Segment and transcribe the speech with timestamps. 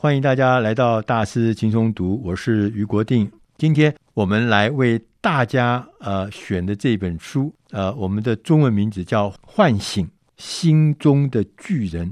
[0.00, 3.28] 欢迎大家来到大师轻松读，我是余国定。
[3.56, 12.06] 今天我们来为大家呃选的这本书，呃，我们的中文名字叫《唤醒心中的巨人》，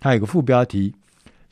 [0.00, 0.90] 它有个副标题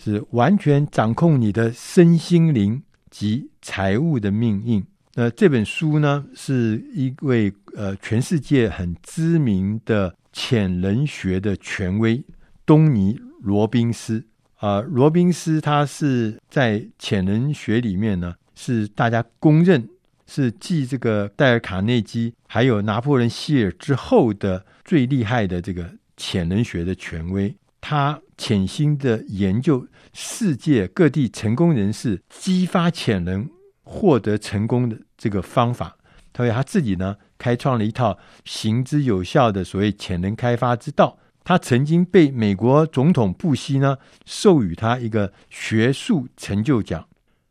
[0.03, 4.83] 是“完全掌控你的身心灵及财务的命运”。
[5.13, 12.24] 那这本书呢，是一位呃全世界很知名的潜能学的权威
[12.65, 14.24] 东尼·罗宾斯。
[14.65, 19.87] 啊、呃，罗宾斯他是在潜能学里面呢，是大家公认
[20.27, 27.55] 是继这个戴尔·卡内基还有拿破仑希尔之后的最厉害的这个潜能学的权威。
[27.83, 33.47] 他潜心的研究世界各地成功人士激发潜能、
[33.83, 35.95] 获得成功的这个方法，
[36.34, 41.19] 所以他自己呢，开创了一套行之有效的所谓潜能开发之道。
[41.45, 47.07] 他曾经被美国总统布希呢授予他一个学术成就奖。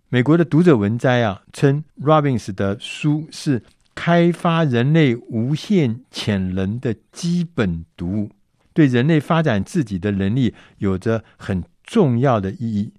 [0.10, 3.64] 美国的读者文摘啊称，Robbins 的书是
[3.96, 8.32] 开发人类无限潜能的基本读物，
[8.74, 12.92] 对人类发展自己的能力有着很重要的意义。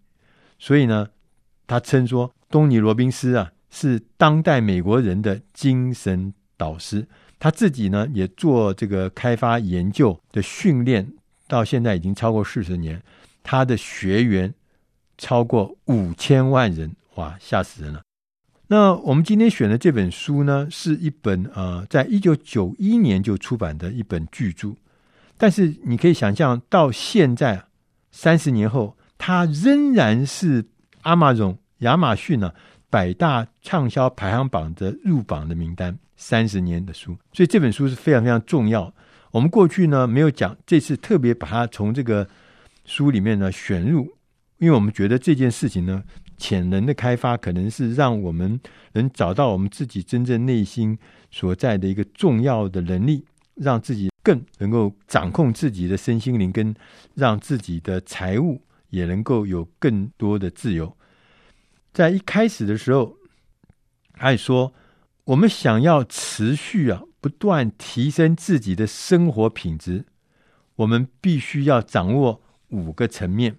[0.58, 1.08] 所以呢，
[1.66, 7.06] 他称说，东尼·罗宾斯啊是当代美国人的精神导师。
[7.44, 11.06] 他自己呢，也做这个开发研究的训练，
[11.46, 13.02] 到现在已经超过四十年。
[13.42, 14.54] 他的学员
[15.18, 18.00] 超过五千万人，哇，吓死人了！
[18.68, 24.70] 那我们今天选的这本书呢，是一本呃，在一九九一年就出版的一本巨著。
[25.36, 27.62] 但是你可以想象，到现在
[28.10, 30.64] 三十年后，它仍然是
[31.02, 32.54] Amazon 亚马逊呢、
[32.88, 35.98] 百大畅销排行榜的入榜的名单。
[36.16, 38.94] 三十年的书，所以这本书是非常非常重要。
[39.32, 42.28] 我们过去呢没有讲，这次特别把它从这个
[42.84, 44.04] 书里面呢选入，
[44.58, 46.04] 因为我们觉得这件事情呢，
[46.36, 48.60] 潜能的开发可能是让我们
[48.92, 50.96] 能找到我们自己真正内心
[51.32, 53.24] 所在的一个重要的能力，
[53.56, 56.72] 让自己更能够掌控自己的身心灵，跟
[57.14, 60.96] 让自己的财务也能够有更多的自由。
[61.92, 63.16] 在一开始的时候，
[64.12, 64.72] 还说。
[65.24, 70.04] 我们想要持续啊，不断提升自己的生活品质，
[70.76, 73.56] 我们必须要掌握五个层面：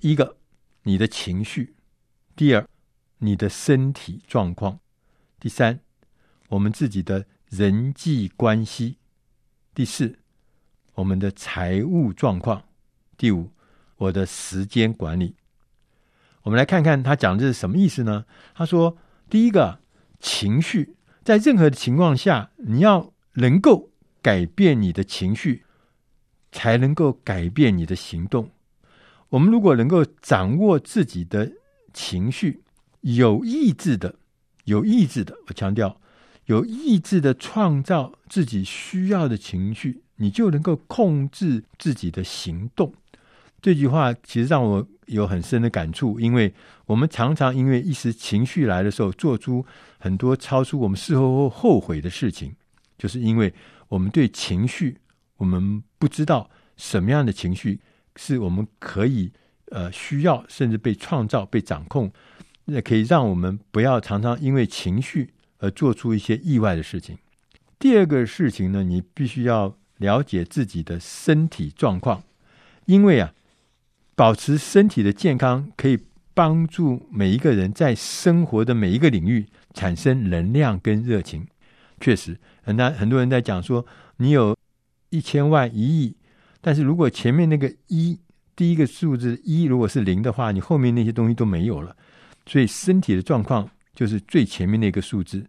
[0.00, 0.38] 一个，
[0.82, 1.74] 你的情绪；
[2.34, 2.66] 第二，
[3.18, 4.80] 你的身体状况；
[5.38, 5.78] 第三，
[6.48, 8.96] 我们自己的人际关系；
[9.72, 10.18] 第四，
[10.94, 12.62] 我们的财务状况；
[13.16, 13.52] 第五，
[13.98, 15.36] 我的时间管理。
[16.42, 18.24] 我们来看看他讲的是什么意思呢？
[18.56, 18.98] 他说，
[19.30, 19.78] 第一个。
[20.20, 23.90] 情绪在任何的情况下，你要能够
[24.22, 25.64] 改变你的情绪，
[26.50, 28.50] 才能够改变你的行动。
[29.30, 31.52] 我们如果能够掌握自己的
[31.92, 32.62] 情绪，
[33.02, 34.16] 有意志的、
[34.64, 36.00] 有意志的，我强调
[36.46, 42.94] 有意志的创造自己需要的情绪，你就能够控制自己的行动。
[43.60, 46.54] 这句话其实让我有很深的感触，因为
[46.86, 49.66] 我们常常因为一时情绪来的时候，做出
[49.98, 52.54] 很多超出我们事后后悔的事情，
[52.96, 53.52] 就是因为
[53.88, 54.96] 我们对情绪，
[55.36, 57.80] 我们不知道什么样的情绪
[58.16, 59.30] 是我们可以
[59.70, 62.12] 呃需要，甚至被创造、被掌控，
[62.64, 67.18] 那可以让我们不要常常因为情绪而做出一些意外的事情。
[67.78, 72.22] 第二个事情呢，你必须要了解自己的身体状况，
[72.86, 73.34] 因为啊。
[74.18, 75.96] 保持身体的健康，可以
[76.38, 79.44] 帮助每一个人在生活的每一个领域
[79.74, 81.44] 产生能量跟热情。
[82.00, 83.84] 确实，很多很多人在讲说，
[84.18, 84.56] 你有
[85.10, 86.16] 一千万、一亿，
[86.60, 88.20] 但是如果前面那个一，
[88.54, 91.96] 第一个数字一如果是零的话，你后面那些东西都没有了。
[92.46, 95.44] 所以身体的状况就是最前面那个数字。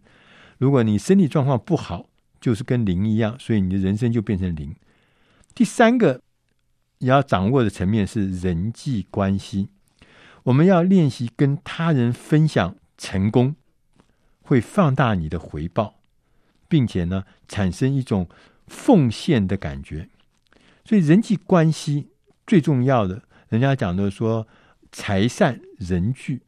[0.58, 2.08] 如果你身体状况不好，
[2.40, 4.74] 就是跟零一样，所以你的人生就变成零。
[5.54, 6.20] 第三个。
[7.02, 9.70] 你要掌握的层面是人际关系，
[10.44, 13.56] 我们要练习跟他人分享成功，
[14.42, 16.00] 会放大你的回报，
[16.68, 18.28] 并且呢，产生一种
[18.66, 20.08] 奉献的感觉。
[20.84, 22.08] 所以人际关系
[22.46, 24.46] 最重要的，人家讲的说
[24.90, 26.42] 财散人聚，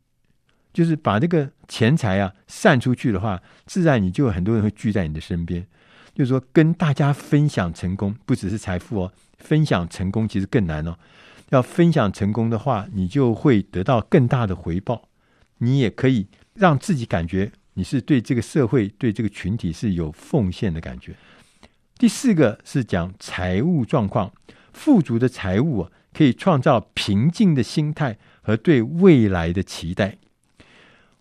[0.72, 5.66] 就是把这个钱财啊散出去的话，自然你就有很多人会聚在你的身边。
[6.14, 9.12] 就是说，跟大家分享成功，不只是财富哦。
[9.38, 10.98] 分享成功其实更难哦。
[11.52, 15.08] 要分享成功的话，你就会得到更大的回报。
[15.58, 21.14] 你也可以让自己感觉你是对这个社会、对这个群体是有奉献的感觉。
[21.98, 24.32] 第四个是讲财务状况，
[24.72, 30.16] 富足的财务，可以创造平静的心态和对未来的期待。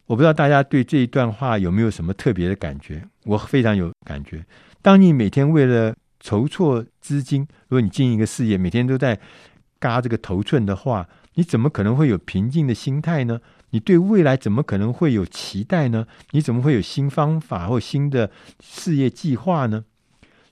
[0.06, 3.06] 我不知道大家对这一段话有没有什么特别的感觉？
[3.26, 4.44] 我非常有感觉。
[4.82, 9.20] 当你每天为了筹措资金，如果你经营一个事业，每天都在
[9.82, 13.42] 嘎这个头寸的话，你怎么可能会有平静的心态呢？
[13.72, 16.06] 你对未来怎么可能会有期待呢？
[16.32, 18.30] 你怎么会有新方法或新的
[18.60, 19.84] 事业计划呢？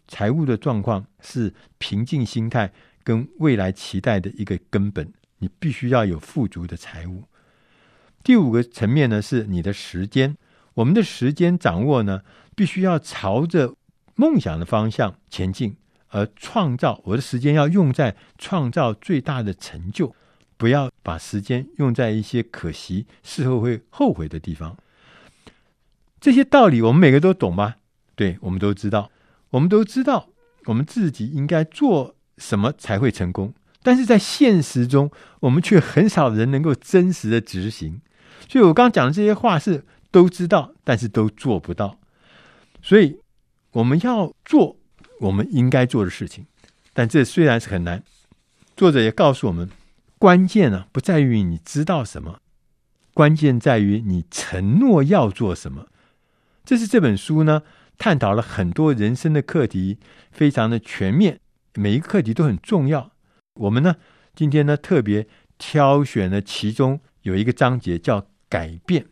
[0.08, 2.74] 财务的状况是平静心态
[3.04, 5.14] 跟未来期待的一个根本。
[5.38, 7.24] 你必须要有富足的财务。
[8.24, 10.36] 第五个层面呢，是你的时间。
[10.74, 12.22] 我们的时间掌握呢，
[12.56, 13.76] 必须要朝着
[14.16, 15.76] 梦想的方向前进，
[16.10, 20.16] 而创造我的时间要用在创造最大的成就。
[20.58, 24.76] 不要把时间用在一些可惜、事后会后悔的地方。
[26.20, 27.76] 这些道理我们每个都懂吗？
[28.16, 29.10] 对，我们都知道。
[29.52, 30.28] 我们都知道
[30.66, 35.10] 我们自己应该做什么才会成功，但是在现实中，
[35.40, 38.02] 我们却很少人能够真实的执行。
[38.50, 41.98] 所以我刚刚讲的这些话是都知道，但是都做不到。
[42.82, 43.22] 所以
[43.72, 44.76] 我们要做
[45.20, 46.46] 我们应该做的事情，
[46.94, 48.04] 但这虽然是很难。
[48.76, 49.70] 作者也告诉我们。
[50.18, 52.42] 关键呢，不在于你知道什么，
[53.14, 55.88] 关键在于你承诺要做什么。
[56.66, 57.64] 这是这本书呢，
[57.98, 59.98] 探讨了很多人生的课题，
[60.30, 61.40] 非常的全面，
[61.76, 63.12] 每一个课题都很重要。
[63.54, 63.96] 我们呢，
[64.36, 65.26] 今天呢，特别
[65.58, 69.06] 挑选了其中有一个章节叫“改变”，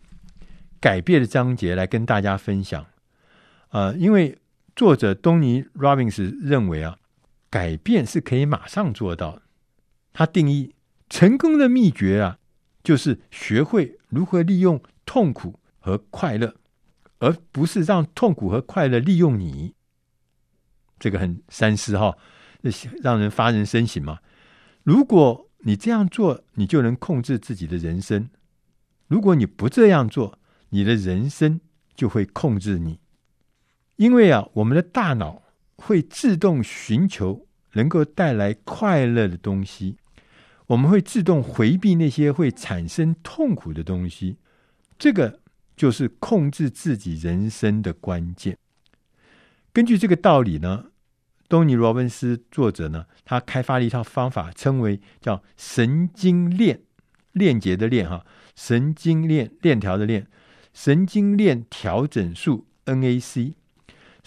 [0.82, 2.86] 改变的章节来跟大家分享。
[3.70, 4.38] 呃，因为
[4.78, 7.00] 作者东尼·罗宾斯认为啊，
[7.50, 9.42] 改变是可以马上做到。
[10.14, 10.76] 他定义。
[11.10, 12.38] 成功的秘诀啊，
[12.84, 16.54] 就是学会如何利用痛苦和快乐，
[17.18, 19.74] 而不是让痛苦和快乐利用你。
[21.00, 22.16] 这个很三思哈，
[23.02, 24.20] 让人发人深省嘛。
[24.84, 28.28] 如果你这样做，你就能控制自己的人生；
[29.08, 30.38] 如果你不这样做，
[30.70, 31.62] 你的人生
[31.96, 33.00] 就会控制你。
[33.98, 35.44] 因为啊，我们的大脑
[35.76, 39.98] 会自动寻求能够带来快乐的东西。
[40.68, 44.38] 我们会自动回避那些会产生痛苦的东西，
[45.00, 45.40] 这个
[45.76, 48.58] 就是控制自己人生的关键。
[49.72, 50.88] 根据这个道理呢，
[51.48, 56.82] 东尼·罗文斯作者呢，他开发了一套方法，称为叫神经链，
[57.32, 60.28] 链接的链哈，神经链链条的链，
[60.74, 63.54] 神经链调整术 NAC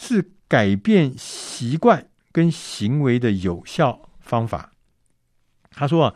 [0.00, 4.72] 是改变习惯跟行为的有效方法。
[5.70, 6.14] 他说啊。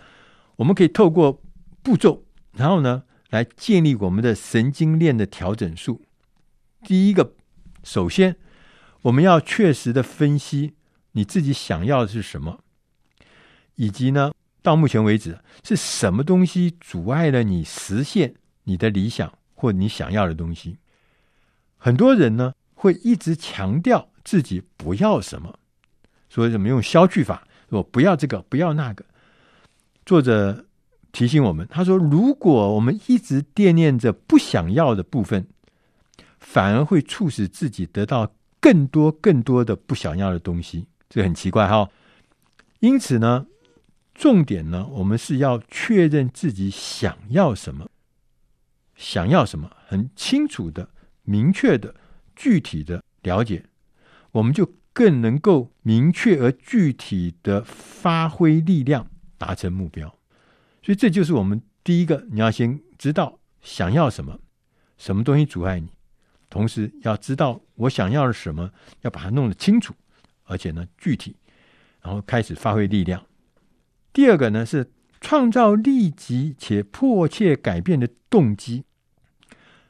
[0.59, 1.43] 我们可以透过
[1.83, 2.23] 步骤，
[2.53, 6.03] 然后呢，来建立我们的神经链的调整术。
[6.85, 7.35] 第一个，
[7.83, 8.37] 首先
[9.03, 10.75] 我们要确实的分析
[11.11, 12.61] 你自己想要的是什么，
[13.75, 14.33] 以及呢，
[14.63, 20.79] 到目前为止是什么东西阻碍了你实现你的理想或你想要的东西。
[21.77, 22.55] 很多人呢，
[22.85, 25.59] 会一直强调自己不要什么，
[26.29, 29.07] 所以怎么用消去法，说不要这个，不要那个。
[30.05, 30.67] 作者
[31.13, 35.47] 提醒我们，他说：“如果我们一直惦念着不想要的部分，
[36.39, 40.87] 反而会促使自己得到更多、更多的不想要的东西。
[41.09, 41.89] 这很奇怪哈。
[42.81, 43.47] 因此呢，
[44.15, 47.89] 重点呢，我们是要确认自己想要什么，
[48.95, 50.91] 想要什么，很清楚的、
[51.23, 51.95] 明确的、
[52.37, 53.65] 具体的了解，
[54.33, 60.09] 我们就更能够明确而具体的发挥力量。”达成目标，
[60.81, 64.39] 所以这就是我们第一个，你要先知道想要什么，
[64.97, 65.89] 什么东西阻碍你，
[66.49, 68.71] 同时要知道我想要的什么，
[69.03, 69.93] 要把它弄得清楚，
[70.45, 71.37] 而且呢具体，
[72.01, 73.27] 然后开始发挥力量。
[74.15, 78.85] 第二个呢是创造立即且迫切改变的动机。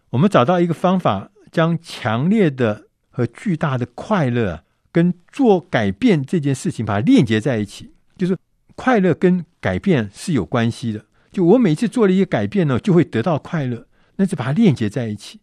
[0.09, 8.37] 我们找到一个方法，将强烈的和巨大的快乐跟做改变这件事情把它链接在一起，就是。
[8.77, 11.05] 快乐跟改变是有关系的。
[11.31, 15.39] 就我每次做了一个改变呢，就会得到快乐，那就把它链接在一起。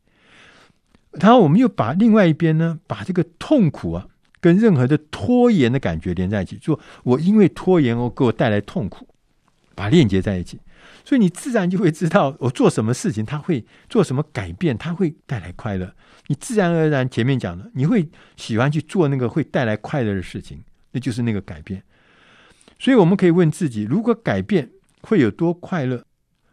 [1.12, 4.10] 然后我们又把另外一边呢，把这个痛苦啊，
[4.42, 6.60] 跟任何的拖延的感觉连在一起。
[6.62, 9.08] 说我因为拖延，而给我带来痛苦，
[9.76, 10.60] 把链接在一起。
[11.04, 15.94] 所以你自然就会知道，我做什么事情，它会做什么改变，它会带来快乐。
[16.28, 21.84] 你自然而然前面讲的，你会喜欢去做那个会带来快乐的事情，那就是那个改变。
[22.80, 24.70] 所以我们可以问自己：如果改变
[25.02, 26.04] 会有多快乐？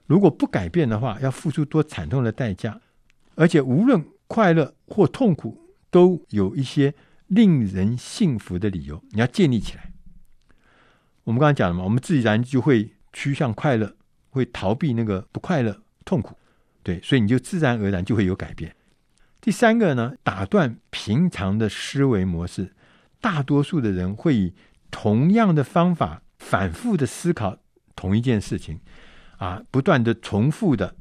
[0.07, 2.81] 如果不改变的话，要付出多惨痛的代价？
[3.35, 6.95] 而且无论快乐或痛苦，都有一些
[7.27, 9.03] 令人幸福的理由。
[9.11, 9.93] 你要建立起来。
[11.25, 13.95] 我们刚才讲了嘛，我们自然就会趋向快乐，
[14.39, 16.35] 会逃避那个不快乐、痛苦，
[16.83, 18.75] 对，所以你就自然而然就会有改变。
[19.41, 22.75] 第三个呢，打断平常的思维模式，
[23.21, 24.55] 大多数的人会以
[24.91, 27.59] 同样的方法反复的思考
[27.95, 28.81] 同一件事情，
[29.37, 30.97] 啊，不断的重复的，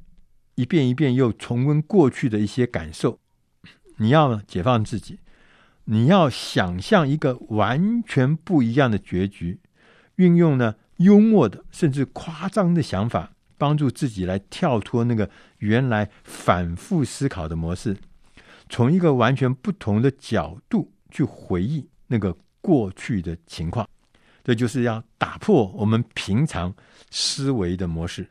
[0.56, 3.20] 一遍一遍又重温过去的一些感受。
[3.98, 5.20] 你要解放自己，
[5.86, 9.60] 你要想象一个完全不一样的结局，
[10.17, 17.96] 运用呢幽默的甚至夸张的想法，帮助自己来跳脱那个原来反复思考的模式，
[18.70, 23.88] 从一个完全不同的角度去回忆那个过去的情况。
[24.44, 26.74] 这就是要打破我们平常
[27.12, 28.27] 思维的模式。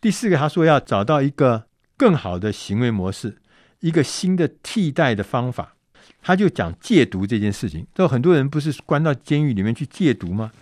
[0.00, 1.64] 第四个，他说要找到一个
[1.96, 3.38] 更好的行为模式。
[3.78, 5.74] 一个新的替代的方法，
[6.20, 7.86] 他就讲戒毒这件事情。
[7.94, 10.52] 都很多人不是关到监狱里面去戒毒吗？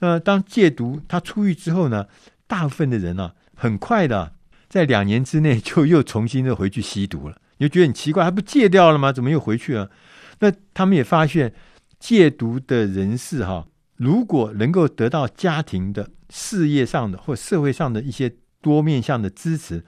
[0.00, 2.06] 那当戒毒他出狱之后呢，
[2.46, 4.34] 大部分的人呢、啊，很快的
[4.68, 7.40] 在两年之内就又重新的回去吸毒了。
[7.58, 9.12] 你就觉得很奇怪，还不戒掉了吗？
[9.12, 9.90] 怎么又回去了？
[10.38, 11.52] 那他们也发现，
[11.98, 13.66] 戒毒的人士哈，
[13.96, 19.84] 如果能够得到家庭的、事业上的或社会上的一些多面向的支持，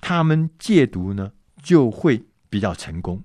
[0.00, 1.30] 他们戒毒呢，
[1.62, 3.22] 就会比较成功，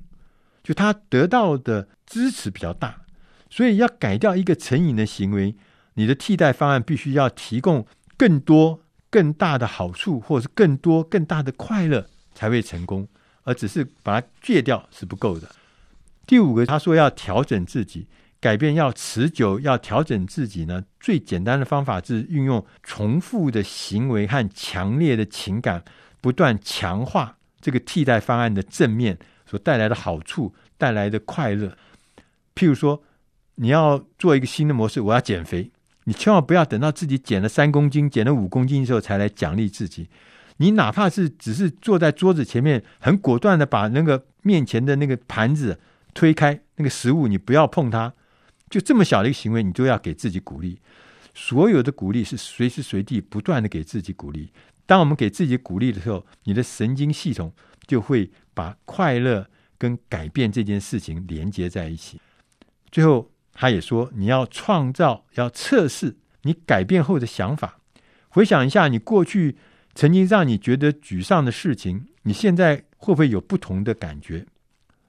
[0.63, 3.01] 就他得到的支持比较大，
[3.49, 5.55] 所以要改掉一个成瘾的行为，
[5.97, 7.83] 你的替代方案必须要提供
[8.15, 13.07] 更多、更大的好处，或者是更多、更大的快乐才会成功，
[13.41, 15.49] 而只是把它戒掉是不够的。
[16.27, 18.05] 第五个，他说要调整自己，
[18.39, 25.83] 改变要持久，要调整自己呢，最简单的方法是运用重复的行为和强烈的情感，
[26.21, 27.37] 不断强化。
[27.59, 31.75] 这个替代方案的正面所带来的好处，带来的快乐。
[32.53, 33.01] 譬如说，
[33.55, 35.71] 你要做一个新的模式，我要减肥，
[36.07, 40.07] 你千万不要等到自己减了三公斤、减了五公斤的时候才来奖励自己。
[40.55, 45.77] 你哪怕是只是坐在桌子前面，很果断的把那个面前的那个盘子
[46.13, 48.13] 推开，那个食物你不要碰它，
[48.69, 50.79] 就这么小的一个行为，你都要给自己鼓励。
[51.33, 54.49] 所有的鼓励是随时随地不断的给自己鼓励。
[54.85, 57.51] 当我们给自己鼓励的时候，你的神经系统
[57.85, 59.45] 就会把快乐
[59.77, 62.21] 跟改变这件事情连接在一起。
[62.89, 67.79] 最后，他也说，你要创造，要测试你改变后的想法。
[68.29, 69.57] 回想一下，你过去
[69.95, 74.45] 曾经让你觉得沮丧的事情，你现在会不会有不同的感觉？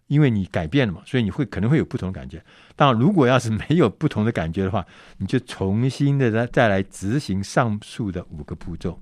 [0.06, 2.42] 因为你改变了嘛，所以你会可能会有不同的感觉。
[2.74, 4.86] 当然，如果要是没有不同的感觉的话，
[5.18, 8.98] 你就重新的再再来执行上述的五个步骤。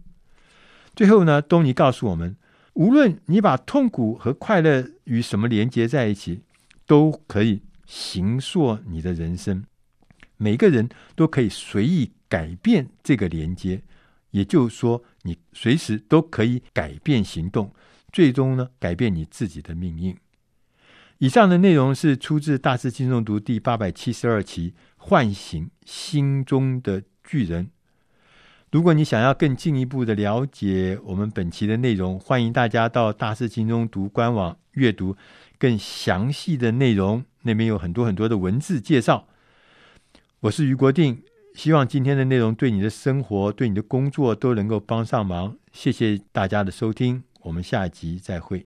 [0.97, 2.35] 最后呢，东尼告诉我们，
[2.73, 6.43] 无论你把痛苦和快乐与什么连接在一起，
[6.85, 9.65] 都可以形塑你的人生。
[10.37, 13.83] 每个人都可以随意改变这个连接，
[14.33, 17.73] 也就是说，你随时都可以改变行动，
[18.13, 20.15] 最终呢，改变你自己的命运。
[21.19, 27.65] 以上的内容是出自《大师轻松读》第八百七十二期《唤醒心中的巨人》。
[28.71, 35.17] 如果你想要更进一步的了解我们本期的内容，欢迎大家到大师轻松读官网阅读
[35.59, 39.27] 更详细的内容，那边有很多很多的文字介绍。
[40.41, 41.23] 我是于国定，
[41.55, 45.57] 希望今天的内容对你的生活、对你的工作都能够帮上忙。
[45.73, 48.65] 谢谢大家的收听，我们下集再会。